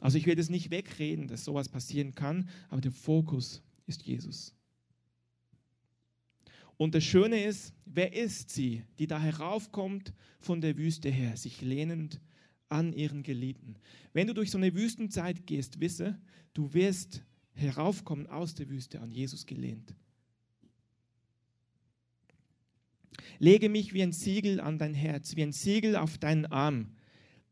[0.00, 4.54] Also ich will es nicht wegreden, dass sowas passieren kann, aber der Fokus ist Jesus.
[6.76, 11.60] Und das Schöne ist, wer ist sie, die da heraufkommt von der Wüste her, sich
[11.60, 12.20] lehnend
[12.68, 13.76] an ihren Geliebten?
[14.12, 16.18] Wenn du durch so eine Wüstenzeit gehst, wisse,
[16.54, 17.22] du wirst
[17.54, 19.94] heraufkommen aus der Wüste an Jesus gelehnt.
[23.38, 26.96] Lege mich wie ein Siegel an dein Herz, wie ein Siegel auf deinen Arm.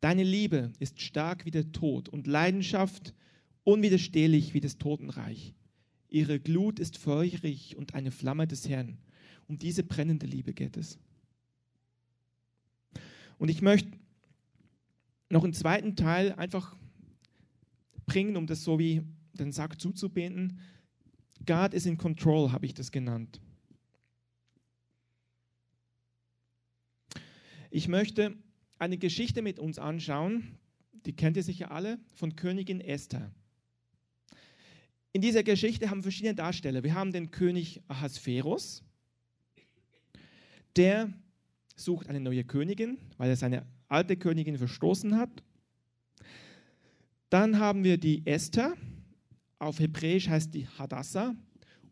[0.00, 3.14] Deine Liebe ist stark wie der Tod und Leidenschaft
[3.64, 5.54] unwiderstehlich wie das Totenreich.
[6.09, 8.98] Ihre Glut ist feurig und eine Flamme des Herrn.
[9.50, 10.96] Um diese brennende Liebe geht es.
[13.36, 13.90] Und ich möchte
[15.28, 16.76] noch einen zweiten Teil einfach
[18.06, 20.60] bringen, um das so wie den Sack zuzubinden.
[21.46, 23.40] God is in control, habe ich das genannt.
[27.72, 28.36] Ich möchte
[28.78, 30.60] eine Geschichte mit uns anschauen,
[31.06, 33.34] die kennt ihr sicher alle, von Königin Esther.
[35.12, 36.84] In dieser Geschichte haben verschiedene Darsteller.
[36.84, 38.84] Wir haben den König Ahasverus,
[40.80, 41.12] der
[41.76, 45.28] sucht eine neue Königin, weil er seine alte Königin verstoßen hat.
[47.28, 48.72] Dann haben wir die Esther,
[49.58, 51.34] auf Hebräisch heißt die Hadassah.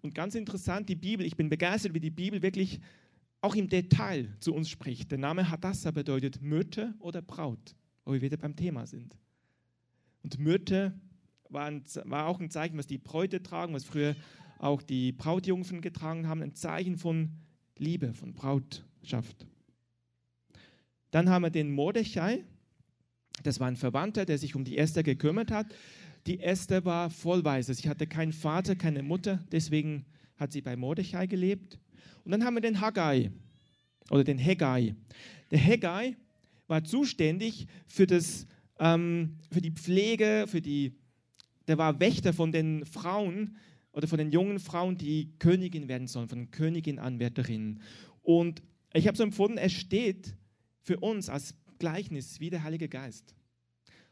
[0.01, 2.81] Und ganz interessant, die Bibel, ich bin begeistert, wie die Bibel wirklich
[3.43, 5.11] auch im Detail zu uns spricht.
[5.11, 9.19] Der Name Hadassah bedeutet Myrte oder Braut, wo wir wieder beim Thema sind.
[10.23, 10.99] Und Myrte
[11.51, 11.71] war,
[12.05, 14.17] war auch ein Zeichen, was die Bräute tragen, was früher
[14.59, 17.33] auch die Brautjungfen getragen haben, ein Zeichen von
[17.81, 19.47] Liebe, von Brautschaft.
[21.11, 22.45] Dann haben wir den Mordechai,
[23.43, 25.67] das war ein Verwandter, der sich um die Esther gekümmert hat.
[26.27, 27.73] Die Esther war vollweise.
[27.73, 30.05] Sie hatte keinen Vater, keine Mutter, deswegen
[30.37, 31.79] hat sie bei Mordechai gelebt.
[32.25, 33.31] Und dann haben wir den Haggai
[34.11, 34.95] oder den Haggai.
[35.51, 36.17] Der Haggai
[36.67, 38.47] war zuständig für, das,
[38.79, 40.93] ähm, für die Pflege, für die
[41.69, 43.57] der war Wächter von den Frauen
[43.99, 47.83] oder von den jungen Frauen, die Königin werden sollen, von den Königin-Anwärterinnen.
[48.23, 50.37] Und ich habe so empfunden, es steht
[50.83, 53.35] für uns als Gleichnis wie der Heilige Geist.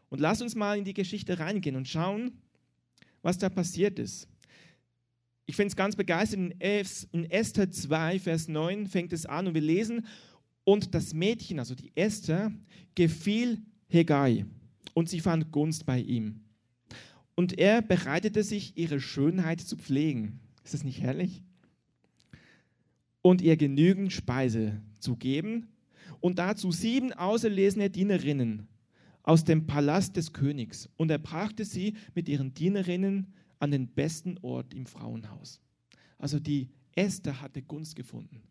[0.08, 2.32] Und lass uns mal in die Geschichte reingehen und schauen,
[3.22, 4.26] was da passiert ist.
[5.46, 6.56] Ich finde es ganz begeisternd,
[7.12, 10.04] in Esther 2, Vers 9 fängt es an und wir lesen,
[10.64, 12.52] und das Mädchen, also die Esther,
[12.96, 14.46] gefiel Hegai
[14.94, 16.40] und sie fand Gunst bei ihm.
[17.36, 20.40] Und er bereitete sich, ihre Schönheit zu pflegen.
[20.64, 21.42] Ist das nicht herrlich?
[23.22, 25.68] Und ihr genügend Speise zu geben
[26.20, 28.66] und dazu sieben auserlesene Dienerinnen
[29.22, 30.88] aus dem Palast des Königs.
[30.96, 35.60] Und er brachte sie mit ihren Dienerinnen an den besten Ort im Frauenhaus.
[36.18, 38.42] Also die Esther hatte Gunst gefunden.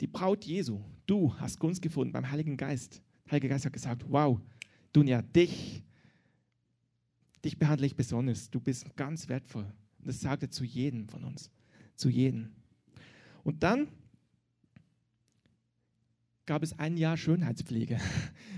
[0.00, 3.00] Die Braut Jesu, du hast Gunst gefunden beim Heiligen Geist.
[3.24, 4.38] Der Heilige Geist hat gesagt, wow,
[4.96, 5.82] Dunja, dich,
[7.44, 8.48] dich behandle ich besonders.
[8.48, 9.70] Du bist ganz wertvoll.
[9.98, 11.50] Und das sagt er zu jedem von uns.
[11.96, 12.52] Zu jedem.
[13.44, 13.88] Und dann
[16.46, 17.98] gab es ein Jahr Schönheitspflege.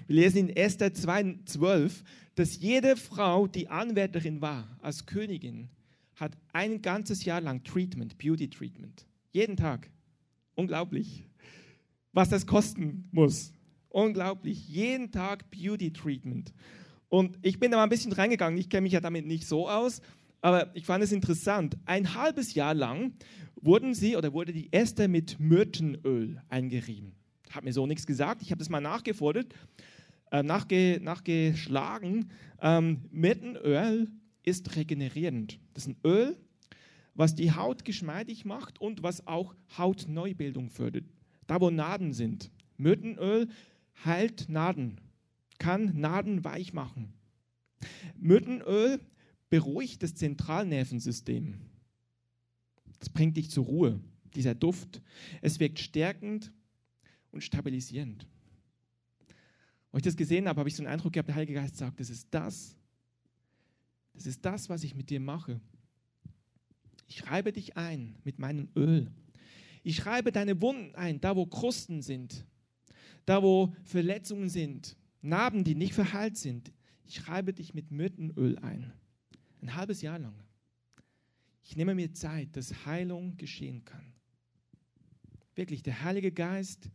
[0.06, 2.04] Wir lesen in Esther 2,12,
[2.36, 5.68] dass jede Frau, die Anwärterin war als Königin,
[6.14, 9.08] hat ein ganzes Jahr lang Treatment, Beauty Treatment.
[9.32, 9.90] Jeden Tag.
[10.54, 11.24] Unglaublich,
[12.12, 13.52] was das kosten muss.
[13.98, 14.68] Unglaublich.
[14.68, 16.52] Jeden Tag Beauty Treatment.
[17.08, 18.56] Und ich bin da mal ein bisschen reingegangen.
[18.56, 20.02] Ich kenne mich ja damit nicht so aus,
[20.40, 21.76] aber ich fand es interessant.
[21.84, 23.14] Ein halbes Jahr lang
[23.60, 27.16] wurden sie oder wurde die Esther mit Myrtenöl eingerieben.
[27.50, 28.40] Hat mir so nichts gesagt.
[28.40, 29.52] Ich habe das mal nachgefordert,
[30.30, 32.30] äh, nachge, nachgeschlagen.
[32.62, 34.12] Ähm, Myrtenöl
[34.44, 35.58] ist regenerierend.
[35.74, 36.36] Das ist ein Öl,
[37.14, 41.06] was die Haut geschmeidig macht und was auch Hautneubildung fördert.
[41.48, 42.52] Da, wo Naden sind.
[42.76, 43.48] Myrtenöl
[44.04, 45.00] heilt Naden,
[45.58, 47.12] kann Naden weich machen.
[48.16, 49.00] Myrtenöl
[49.50, 51.54] beruhigt das Zentralnervensystem.
[52.98, 54.00] Das bringt dich zur Ruhe,
[54.34, 55.00] dieser Duft.
[55.40, 56.52] Es wirkt stärkend
[57.30, 58.26] und stabilisierend.
[59.90, 62.00] Als ich das gesehen habe, habe ich so einen Eindruck gehabt, der Heilige Geist sagt,
[62.00, 62.76] das ist das.
[64.14, 65.60] Das ist das, was ich mit dir mache.
[67.06, 69.10] Ich reibe dich ein mit meinem Öl.
[69.82, 72.44] Ich schreibe deine Wunden ein, da wo Krusten sind,
[73.28, 76.72] da wo Verletzungen sind, Narben, die nicht verheilt sind.
[77.04, 78.92] Ich schreibe dich mit Myrtenöl ein.
[79.60, 80.34] Ein halbes Jahr lang.
[81.62, 84.14] Ich nehme mir Zeit, dass Heilung geschehen kann.
[85.54, 86.90] Wirklich, der Heilige Geist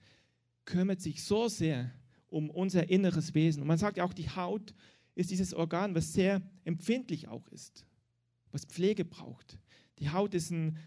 [0.65, 1.91] kümmert sich so sehr
[2.29, 3.61] um unser inneres Wesen.
[3.61, 4.73] Und man sagt ja auch, die Haut
[5.13, 7.85] ist dieses Organ, was sehr empfindlich auch ist,
[8.51, 9.59] was Pflege braucht.
[9.99, 10.79] Die Haut ist ein,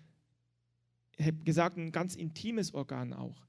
[1.16, 3.45] ich habe gesagt, ein ganz intimes Organ auch.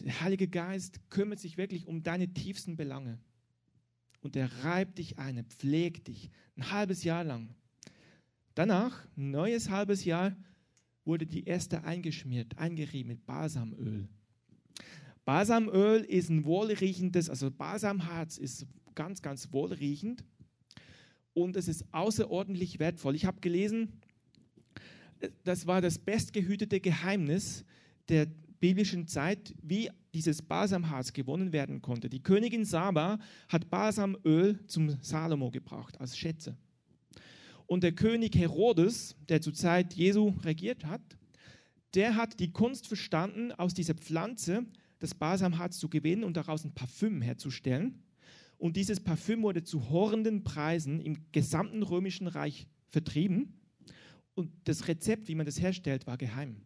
[0.00, 3.18] Der Heilige Geist kümmert sich wirklich um deine tiefsten Belange.
[4.20, 7.54] Und er reibt dich ein, er pflegt dich ein halbes Jahr lang.
[8.54, 10.36] Danach, ein neues halbes Jahr,
[11.04, 14.08] wurde die erste eingeschmiert, eingerieben mit Balsamöl.
[15.24, 20.24] Balsamöl ist ein wohlriechendes, also Balsamharz ist ganz, ganz wohlriechend
[21.34, 23.14] und es ist außerordentlich wertvoll.
[23.14, 24.00] Ich habe gelesen,
[25.42, 27.64] das war das bestgehütete Geheimnis
[28.08, 28.26] der
[28.64, 32.08] biblischen Zeit, wie dieses Balsamharz gewonnen werden konnte.
[32.08, 33.18] Die Königin Saba
[33.50, 36.56] hat Balsamöl zum Salomo gebracht als Schätze.
[37.66, 41.02] Und der König Herodes, der zur Zeit Jesu regiert hat,
[41.92, 44.64] der hat die Kunst verstanden, aus dieser Pflanze
[44.98, 48.02] das Balsamharz zu gewinnen und daraus ein Parfüm herzustellen.
[48.56, 53.60] Und dieses Parfüm wurde zu horrenden Preisen im gesamten römischen Reich vertrieben.
[54.34, 56.62] Und das Rezept, wie man das herstellt, war geheim.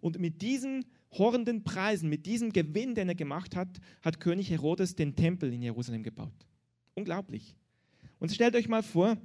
[0.00, 4.94] Und mit diesen horrenden Preisen, mit diesem Gewinn, den er gemacht hat, hat König Herodes
[4.94, 6.46] den Tempel in Jerusalem gebaut.
[6.94, 7.56] Unglaublich.
[8.18, 9.16] Und stellt euch mal vor,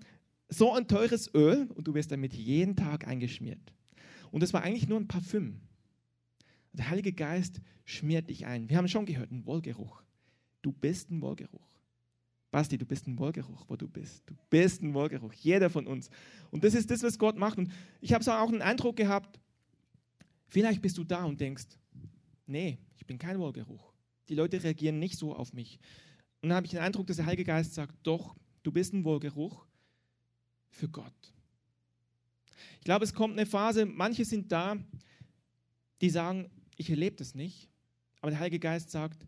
[0.49, 3.73] so ein teures Öl und du wirst damit jeden Tag eingeschmiert.
[4.31, 5.61] Und das war eigentlich nur ein Parfüm.
[6.73, 8.69] Der Heilige Geist schmiert dich ein.
[8.69, 10.03] Wir haben schon gehört, ein Wohlgeruch.
[10.61, 11.65] Du bist ein Wohlgeruch.
[12.51, 14.23] Basti, du bist ein Wohlgeruch, wo du bist.
[14.25, 16.09] Du bist ein Wohlgeruch, jeder von uns.
[16.51, 17.57] Und das ist das, was Gott macht.
[17.57, 17.71] Und
[18.01, 19.39] ich habe so auch einen Eindruck gehabt,
[20.47, 21.65] vielleicht bist du da und denkst,
[22.45, 23.93] nee, ich bin kein Wohlgeruch.
[24.29, 25.79] Die Leute reagieren nicht so auf mich.
[26.41, 29.03] Und dann habe ich den Eindruck, dass der Heilige Geist sagt, doch, du bist ein
[29.03, 29.65] Wohlgeruch
[30.69, 31.33] für Gott.
[32.79, 34.77] Ich glaube, es kommt eine Phase, manche sind da,
[36.01, 37.69] die sagen, ich erlebe das nicht.
[38.21, 39.25] Aber der Heilige Geist sagt,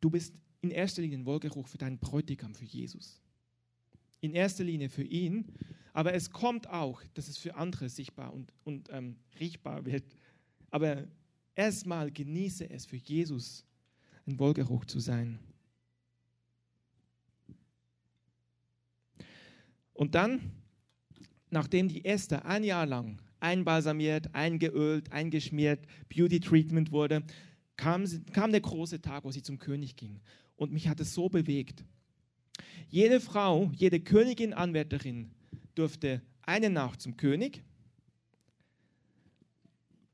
[0.00, 3.20] du bist in erster Linie ein Wohlgeruch für deinen Bräutigam, für Jesus.
[4.20, 5.52] In erster Linie für ihn.
[5.92, 10.04] Aber es kommt auch, dass es für andere sichtbar und, und ähm, riechbar wird.
[10.70, 11.06] Aber
[11.54, 13.64] erstmal genieße es für Jesus,
[14.26, 15.38] ein Wohlgeruch zu sein.
[19.92, 20.52] Und dann,
[21.50, 27.22] nachdem die Esther ein Jahr lang einbalsamiert, eingeölt, eingeschmiert, Beauty Treatment wurde,
[27.76, 30.20] kam, kam der große Tag, wo sie zum König ging.
[30.56, 31.84] Und mich hat es so bewegt.
[32.88, 35.30] Jede Frau, jede Königin, Anwärterin
[35.74, 37.62] durfte eine Nacht zum König.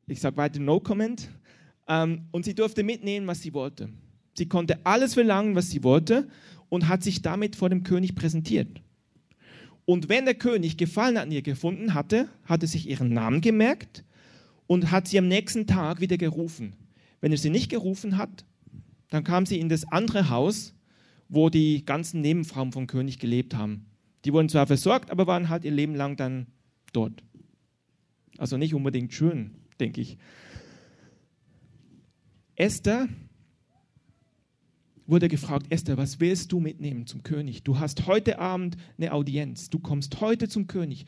[0.07, 1.29] Ich sage weiter No Comment.
[1.89, 3.89] Ähm, und sie durfte mitnehmen, was sie wollte.
[4.35, 6.29] Sie konnte alles verlangen, was sie wollte
[6.69, 8.81] und hat sich damit vor dem König präsentiert.
[9.85, 14.05] Und wenn der König Gefallen an ihr gefunden hatte, hatte sich ihren Namen gemerkt
[14.67, 16.75] und hat sie am nächsten Tag wieder gerufen.
[17.21, 18.45] Wenn er sie nicht gerufen hat,
[19.11, 20.75] dann kam sie in das andere Haus,
[21.29, 23.87] wo die ganzen Nebenfrauen vom König gelebt haben.
[24.27, 26.49] Die wurden zwar versorgt, aber waren halt ihr Leben lang dann
[26.93, 27.23] dort.
[28.39, 30.19] Also nicht unbedingt schön, denke ich.
[32.57, 33.09] Esther
[35.07, 37.63] wurde gefragt, Esther, was willst du mitnehmen zum König?
[37.63, 41.07] Du hast heute Abend eine Audienz, du kommst heute zum König,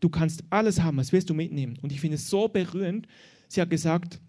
[0.00, 1.78] du kannst alles haben, was willst du mitnehmen?
[1.80, 3.08] Und ich finde es so berührend,
[3.48, 4.20] sie hat gesagt,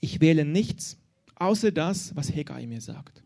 [0.00, 0.98] ich wähle nichts,
[1.36, 3.22] außer das, was Hegai mir sagt.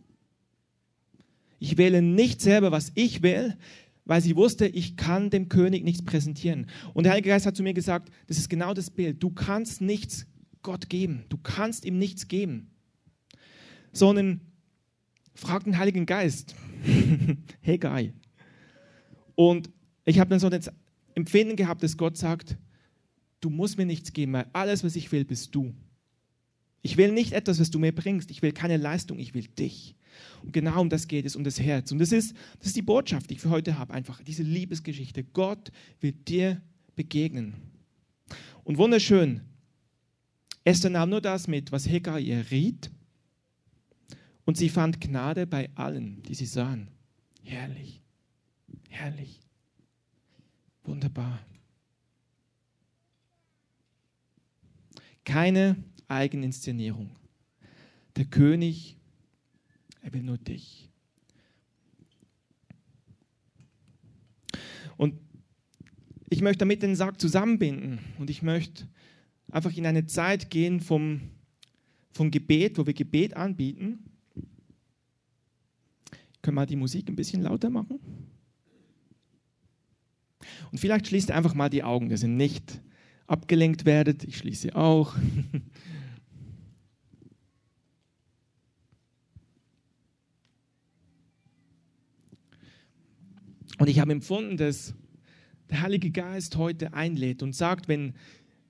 [1.58, 3.56] Ich wähle nicht selber, was ich will,
[4.04, 6.66] weil sie wusste, ich kann dem König nichts präsentieren.
[6.92, 9.22] Und der Heilige Geist hat zu mir gesagt, das ist genau das Bild.
[9.22, 10.26] Du kannst nichts
[10.62, 11.24] Gott geben.
[11.28, 12.70] Du kannst ihm nichts geben.
[13.92, 14.40] Sondern
[15.34, 16.54] frag den Heiligen Geist.
[17.60, 18.12] hey Guy.
[19.34, 19.70] Und
[20.04, 20.70] ich habe dann so das
[21.14, 22.56] Empfinden gehabt, dass Gott sagt,
[23.40, 25.74] du musst mir nichts geben, weil alles, was ich will, bist du.
[26.80, 28.30] Ich will nicht etwas, was du mir bringst.
[28.30, 29.94] Ich will keine Leistung, ich will dich.
[30.42, 31.92] Und genau um das geht es, um das Herz.
[31.92, 33.94] Und das ist, das ist die Botschaft, die ich für heute habe.
[33.94, 35.24] Einfach diese Liebesgeschichte.
[35.24, 35.70] Gott
[36.00, 36.60] wird dir
[36.96, 37.54] begegnen.
[38.64, 39.40] Und wunderschön,
[40.64, 42.90] Esther nahm nur das mit, was Hegar ihr riet.
[44.44, 46.88] Und sie fand Gnade bei allen, die sie sahen.
[47.42, 48.00] Herrlich,
[48.88, 49.40] herrlich,
[50.84, 51.40] wunderbar.
[55.24, 55.76] Keine
[56.08, 57.10] Eigeninszenierung.
[58.16, 58.96] Der König,
[60.02, 60.90] er will nur dich.
[64.96, 65.14] Und
[66.28, 68.86] ich möchte damit den Sack zusammenbinden und ich möchte
[69.50, 71.20] einfach in eine Zeit gehen vom,
[72.12, 74.04] vom Gebet, wo wir Gebet anbieten.
[76.42, 78.00] Können wir die Musik ein bisschen lauter machen?
[80.72, 82.80] Und vielleicht schließt ihr einfach mal die Augen, dass ihr nicht
[83.26, 84.24] abgelenkt werdet.
[84.24, 85.14] Ich schließe auch.
[93.82, 94.94] Und ich habe empfunden, dass
[95.68, 98.14] der Heilige Geist heute einlädt und sagt, wenn,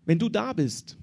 [0.07, 0.97] wenn du da bist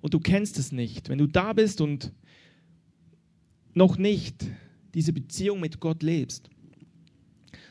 [0.00, 2.12] und du kennst es nicht, wenn du da bist und
[3.72, 4.46] noch nicht
[4.94, 6.48] diese Beziehung mit Gott lebst,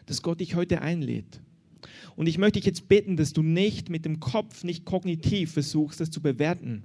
[0.06, 1.40] dass Gott dich heute einlädt.
[2.18, 6.02] Und ich möchte dich jetzt bitten, dass du nicht mit dem Kopf, nicht kognitiv versuchst,
[6.02, 6.84] das zu bewerten.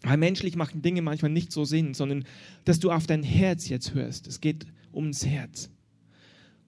[0.00, 2.24] Weil menschlich machen Dinge manchmal nicht so Sinn, sondern
[2.64, 4.26] dass du auf dein Herz jetzt hörst.
[4.26, 4.64] Es geht
[4.96, 5.70] ums Herz.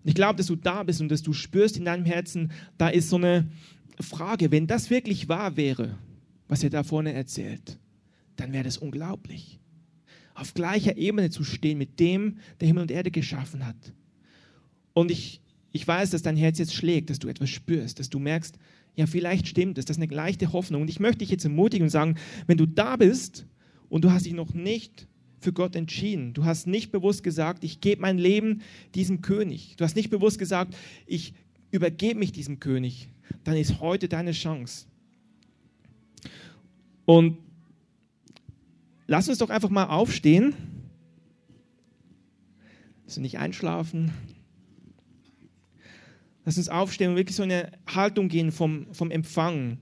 [0.04, 3.10] Ich glaube, dass du da bist und dass du spürst in deinem Herzen, da ist
[3.10, 3.48] so eine
[4.00, 5.98] Frage, wenn das wirklich wahr wäre,
[6.46, 7.78] was er da vorne erzählt,
[8.36, 9.58] dann wäre das unglaublich.
[10.34, 13.92] Auf gleicher Ebene zu stehen mit dem, der Himmel und Erde geschaffen hat.
[14.92, 15.40] Und ich,
[15.72, 18.56] ich weiß, dass dein Herz jetzt schlägt, dass du etwas spürst, dass du merkst,
[18.94, 20.82] ja, vielleicht stimmt es, das ist eine leichte Hoffnung.
[20.82, 23.46] Und ich möchte dich jetzt ermutigen und sagen, wenn du da bist
[23.88, 25.07] und du hast dich noch nicht
[25.40, 26.34] für Gott entschieden.
[26.34, 28.62] Du hast nicht bewusst gesagt, ich gebe mein Leben
[28.94, 29.76] diesem König.
[29.76, 31.34] Du hast nicht bewusst gesagt, ich
[31.70, 33.08] übergebe mich diesem König.
[33.44, 34.86] Dann ist heute deine Chance.
[37.04, 37.38] Und
[39.06, 40.54] lass uns doch einfach mal aufstehen.
[43.06, 44.12] Also nicht einschlafen.
[46.44, 49.78] Lass uns aufstehen und wirklich so eine Haltung gehen vom, vom Empfangen.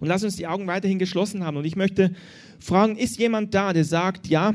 [0.00, 1.56] Und lass uns die Augen weiterhin geschlossen haben.
[1.56, 2.14] Und ich möchte
[2.58, 4.54] fragen, ist jemand da, der sagt, ja,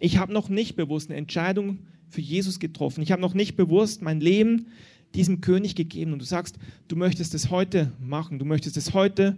[0.00, 1.78] ich habe noch nicht bewusst eine Entscheidung
[2.08, 3.02] für Jesus getroffen.
[3.02, 4.66] Ich habe noch nicht bewusst mein Leben
[5.14, 6.12] diesem König gegeben.
[6.12, 6.58] Und du sagst,
[6.88, 8.38] du möchtest es heute machen.
[8.38, 9.36] Du möchtest es heute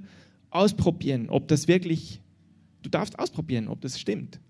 [0.51, 2.21] ausprobieren, ob das wirklich,
[2.83, 4.41] du darfst ausprobieren, ob das stimmt.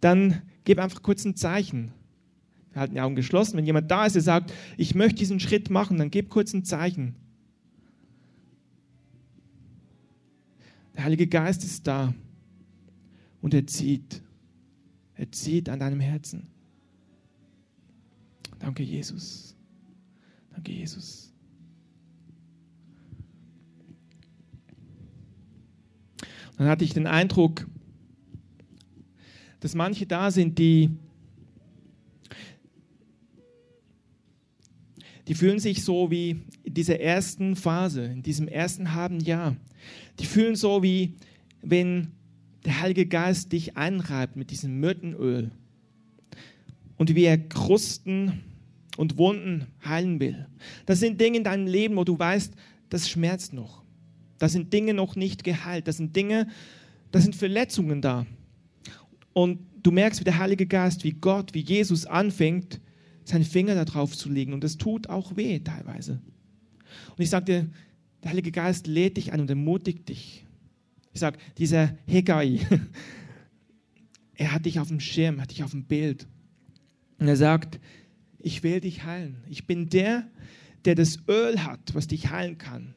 [0.00, 1.92] Dann gib einfach kurz ein Zeichen.
[2.72, 3.56] Wir halten die Augen geschlossen.
[3.56, 6.64] Wenn jemand da ist, der sagt, ich möchte diesen Schritt machen, dann gib kurz ein
[6.64, 7.14] Zeichen.
[10.94, 12.14] Der Heilige Geist ist da
[13.40, 14.22] und er zieht.
[15.14, 16.46] Er zieht an deinem Herzen.
[18.58, 19.54] Danke, Jesus.
[20.50, 21.32] Danke, Jesus.
[26.56, 27.68] Dann hatte ich den Eindruck,
[29.60, 30.90] dass manche da sind, die,
[35.26, 39.56] die fühlen sich so wie in dieser ersten Phase, in diesem ersten halben Jahr.
[40.18, 41.14] Die fühlen so wie,
[41.62, 42.12] wenn
[42.64, 45.50] der Heilige Geist dich einreibt mit diesem Myrtenöl
[46.96, 48.42] und wie er Krusten
[48.96, 50.46] und Wunden heilen will.
[50.86, 52.54] Das sind Dinge in deinem Leben, wo du weißt,
[52.88, 53.82] das schmerzt noch.
[54.38, 55.88] Da sind Dinge noch nicht geheilt.
[55.88, 56.48] Das sind Dinge,
[57.10, 58.26] da sind Verletzungen da.
[59.32, 62.80] Und du merkst, wie der Heilige Geist, wie Gott, wie Jesus anfängt,
[63.24, 64.52] seinen Finger darauf zu legen.
[64.52, 66.20] Und das tut auch weh teilweise.
[67.16, 67.68] Und ich sagte,
[68.24, 70.46] der Heilige Geist lädt dich ein und ermutigt dich.
[71.12, 72.58] Ich sage, dieser Hegai,
[74.34, 76.26] er hat dich auf dem Schirm, hat dich auf dem Bild.
[77.18, 77.78] Und er sagt,
[78.38, 79.44] ich will dich heilen.
[79.48, 80.26] Ich bin der,
[80.86, 82.94] der das Öl hat, was dich heilen kann.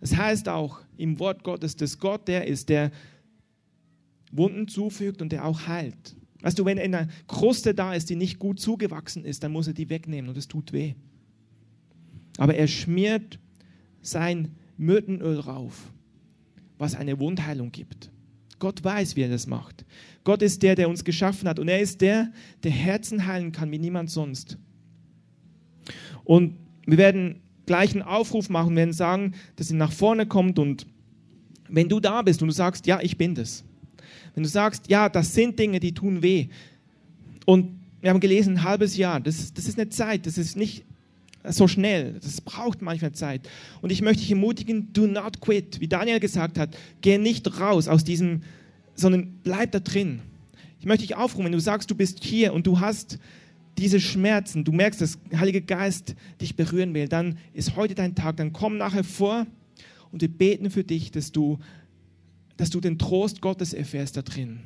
[0.00, 2.90] Das heißt auch im Wort Gottes, dass Gott der ist, der
[4.32, 6.14] Wunden zufügt und der auch heilt.
[6.42, 9.72] Weißt du, wenn eine Kruste da ist, die nicht gut zugewachsen ist, dann muss er
[9.72, 10.94] die wegnehmen und es tut weh.
[12.36, 13.38] Aber er schmiert
[14.02, 15.92] sein Myrtenöl rauf,
[16.78, 18.10] was eine Wundheilung gibt.
[18.58, 19.84] Gott weiß, wie er das macht.
[20.24, 22.30] Gott ist der, der uns geschaffen hat und er ist der,
[22.62, 24.58] der Herzen heilen kann wie niemand sonst.
[26.24, 30.86] Und wir werden gleich einen Aufruf machen, werden sagen, dass ihr nach vorne kommt und
[31.68, 33.64] wenn du da bist und du sagst, ja, ich bin das.
[34.34, 36.48] Wenn du sagst, ja, das sind Dinge, die tun weh.
[37.46, 40.84] Und wir haben gelesen, ein halbes Jahr, das, das ist eine Zeit, das ist nicht
[41.48, 43.48] so schnell, das braucht manchmal Zeit.
[43.80, 45.80] Und ich möchte dich ermutigen, do not quit.
[45.80, 48.42] Wie Daniel gesagt hat, geh nicht raus aus diesem,
[48.94, 50.20] sondern bleib da drin.
[50.78, 53.18] Ich möchte dich aufrufen, wenn du sagst, du bist hier und du hast
[53.78, 58.14] diese Schmerzen, du merkst, dass der Heilige Geist dich berühren will, dann ist heute dein
[58.14, 59.46] Tag, dann komm nachher vor
[60.12, 61.58] und wir beten für dich, dass du
[62.60, 64.60] dass du den Trost Gottes erfährst da drin.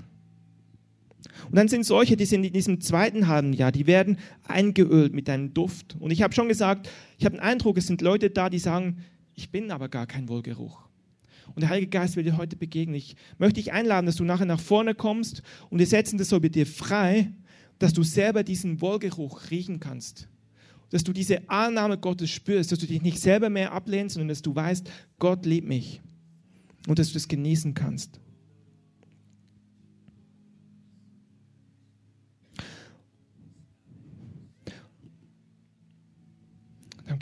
[1.48, 5.28] Und dann sind solche, die sind in diesem zweiten halben Jahr, die werden eingeölt mit
[5.28, 5.96] einem Duft.
[5.98, 8.98] Und ich habe schon gesagt, ich habe den Eindruck, es sind Leute da, die sagen,
[9.34, 10.80] ich bin aber gar kein Wohlgeruch.
[11.54, 12.94] Und der Heilige Geist will dir heute begegnen.
[12.94, 16.40] Ich möchte dich einladen, dass du nachher nach vorne kommst und wir setzen das so
[16.40, 17.30] mit dir frei,
[17.78, 20.28] dass du selber diesen Wohlgeruch riechen kannst.
[20.90, 24.42] Dass du diese Annahme Gottes spürst, dass du dich nicht selber mehr ablehnst, sondern dass
[24.42, 26.00] du weißt, Gott liebt mich
[26.86, 28.20] und dass du das genießen kannst.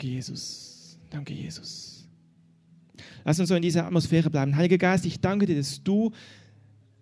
[0.03, 0.97] Danke, Jesus.
[1.09, 2.05] Danke, Jesus.
[3.23, 4.53] Lass uns so in dieser Atmosphäre bleiben.
[4.53, 6.11] Heiliger Geist, ich danke dir, dass du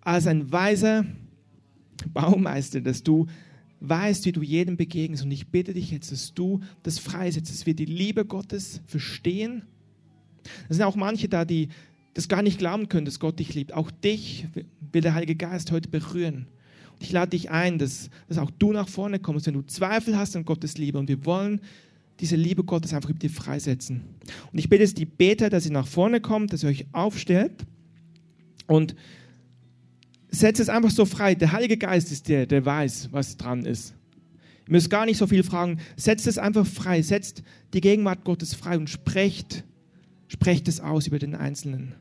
[0.01, 1.05] als ein weiser
[2.13, 3.25] Baumeister, dass du
[3.79, 5.23] weißt, wie du jedem begegnest.
[5.23, 9.63] Und ich bitte dich jetzt, dass du das freisetzt, dass wir die Liebe Gottes verstehen.
[10.69, 11.69] Es sind auch manche da, die
[12.13, 13.73] das gar nicht glauben können, dass Gott dich liebt.
[13.73, 14.45] Auch dich
[14.91, 16.45] will der Heilige Geist heute berühren.
[16.93, 20.15] Und ich lade dich ein, dass, dass auch du nach vorne kommst, wenn du Zweifel
[20.19, 20.99] hast an Gottes Liebe.
[20.99, 21.61] Und wir wollen
[22.21, 24.01] diese Liebe Gottes einfach über dir freisetzen.
[24.51, 27.65] Und ich bitte jetzt die Beter, dass ihr nach vorne kommt, dass ihr euch aufstellt
[28.67, 28.95] und
[30.29, 31.35] setzt es einfach so frei.
[31.35, 33.95] Der Heilige Geist ist der, der weiß, was dran ist.
[34.67, 35.79] Ihr müsst gar nicht so viel fragen.
[35.97, 37.01] Setzt es einfach frei.
[37.01, 37.43] Setzt
[37.73, 39.65] die Gegenwart Gottes frei und sprecht
[40.31, 41.93] Sprecht es aus über den Einzelnen.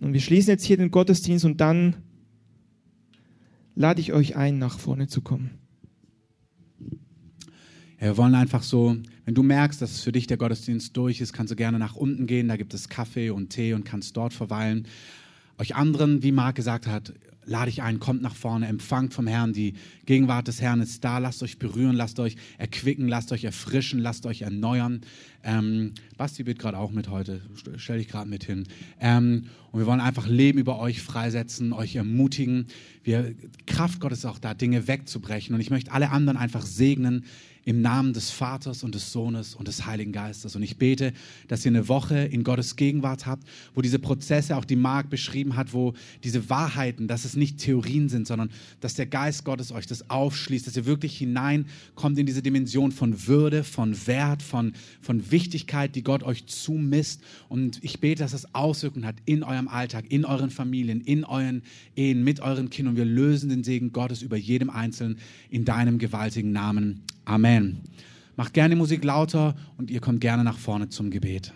[0.00, 1.96] Und wir schließen jetzt hier den Gottesdienst und dann
[3.74, 5.50] lade ich euch ein, nach vorne zu kommen.
[8.04, 11.50] Wir wollen einfach so, wenn du merkst, dass für dich der Gottesdienst durch ist, kannst
[11.52, 14.86] du gerne nach unten gehen, da gibt es Kaffee und Tee und kannst dort verweilen.
[15.56, 17.14] Euch anderen, wie Marc gesagt hat,
[17.46, 19.54] lade ich ein, kommt nach vorne, empfangt vom Herrn.
[19.54, 19.72] Die
[20.04, 21.16] Gegenwart des Herrn ist da.
[21.16, 25.00] Lasst euch berühren, lasst euch erquicken, lasst euch erfrischen, lasst euch erneuern.
[25.42, 27.40] Ähm, Basti wird gerade auch mit heute,
[27.78, 28.64] stell dich gerade mit hin.
[29.00, 32.68] Ähm, und wir wollen einfach Leben über euch freisetzen, euch ermutigen.
[33.02, 33.34] Wir,
[33.66, 35.52] Kraft Gottes ist auch da, Dinge wegzubrechen.
[35.52, 37.24] Und ich möchte alle anderen einfach segnen
[37.64, 40.54] im Namen des Vaters und des Sohnes und des Heiligen Geistes.
[40.54, 41.12] Und ich bete,
[41.48, 45.56] dass ihr eine Woche in Gottes Gegenwart habt, wo diese Prozesse, auch die Mark beschrieben
[45.56, 48.50] hat, wo diese Wahrheiten, dass es nicht Theorien sind, sondern
[48.80, 53.26] dass der Geist Gottes euch das aufschließt, dass ihr wirklich hineinkommt in diese Dimension von
[53.26, 57.22] Würde, von Wert, von, von Wichtigkeit, die Gott euch zumisst.
[57.48, 61.62] Und ich bete, dass es Auswirkungen hat in eurem Alltag, in euren Familien, in euren
[61.96, 62.92] Ehen, mit euren Kindern.
[62.94, 65.18] Und wir lösen den Segen Gottes über jedem Einzelnen
[65.50, 67.02] in deinem gewaltigen Namen.
[67.24, 67.80] Amen.
[68.36, 71.52] Macht gerne Musik lauter und ihr kommt gerne nach vorne zum Gebet.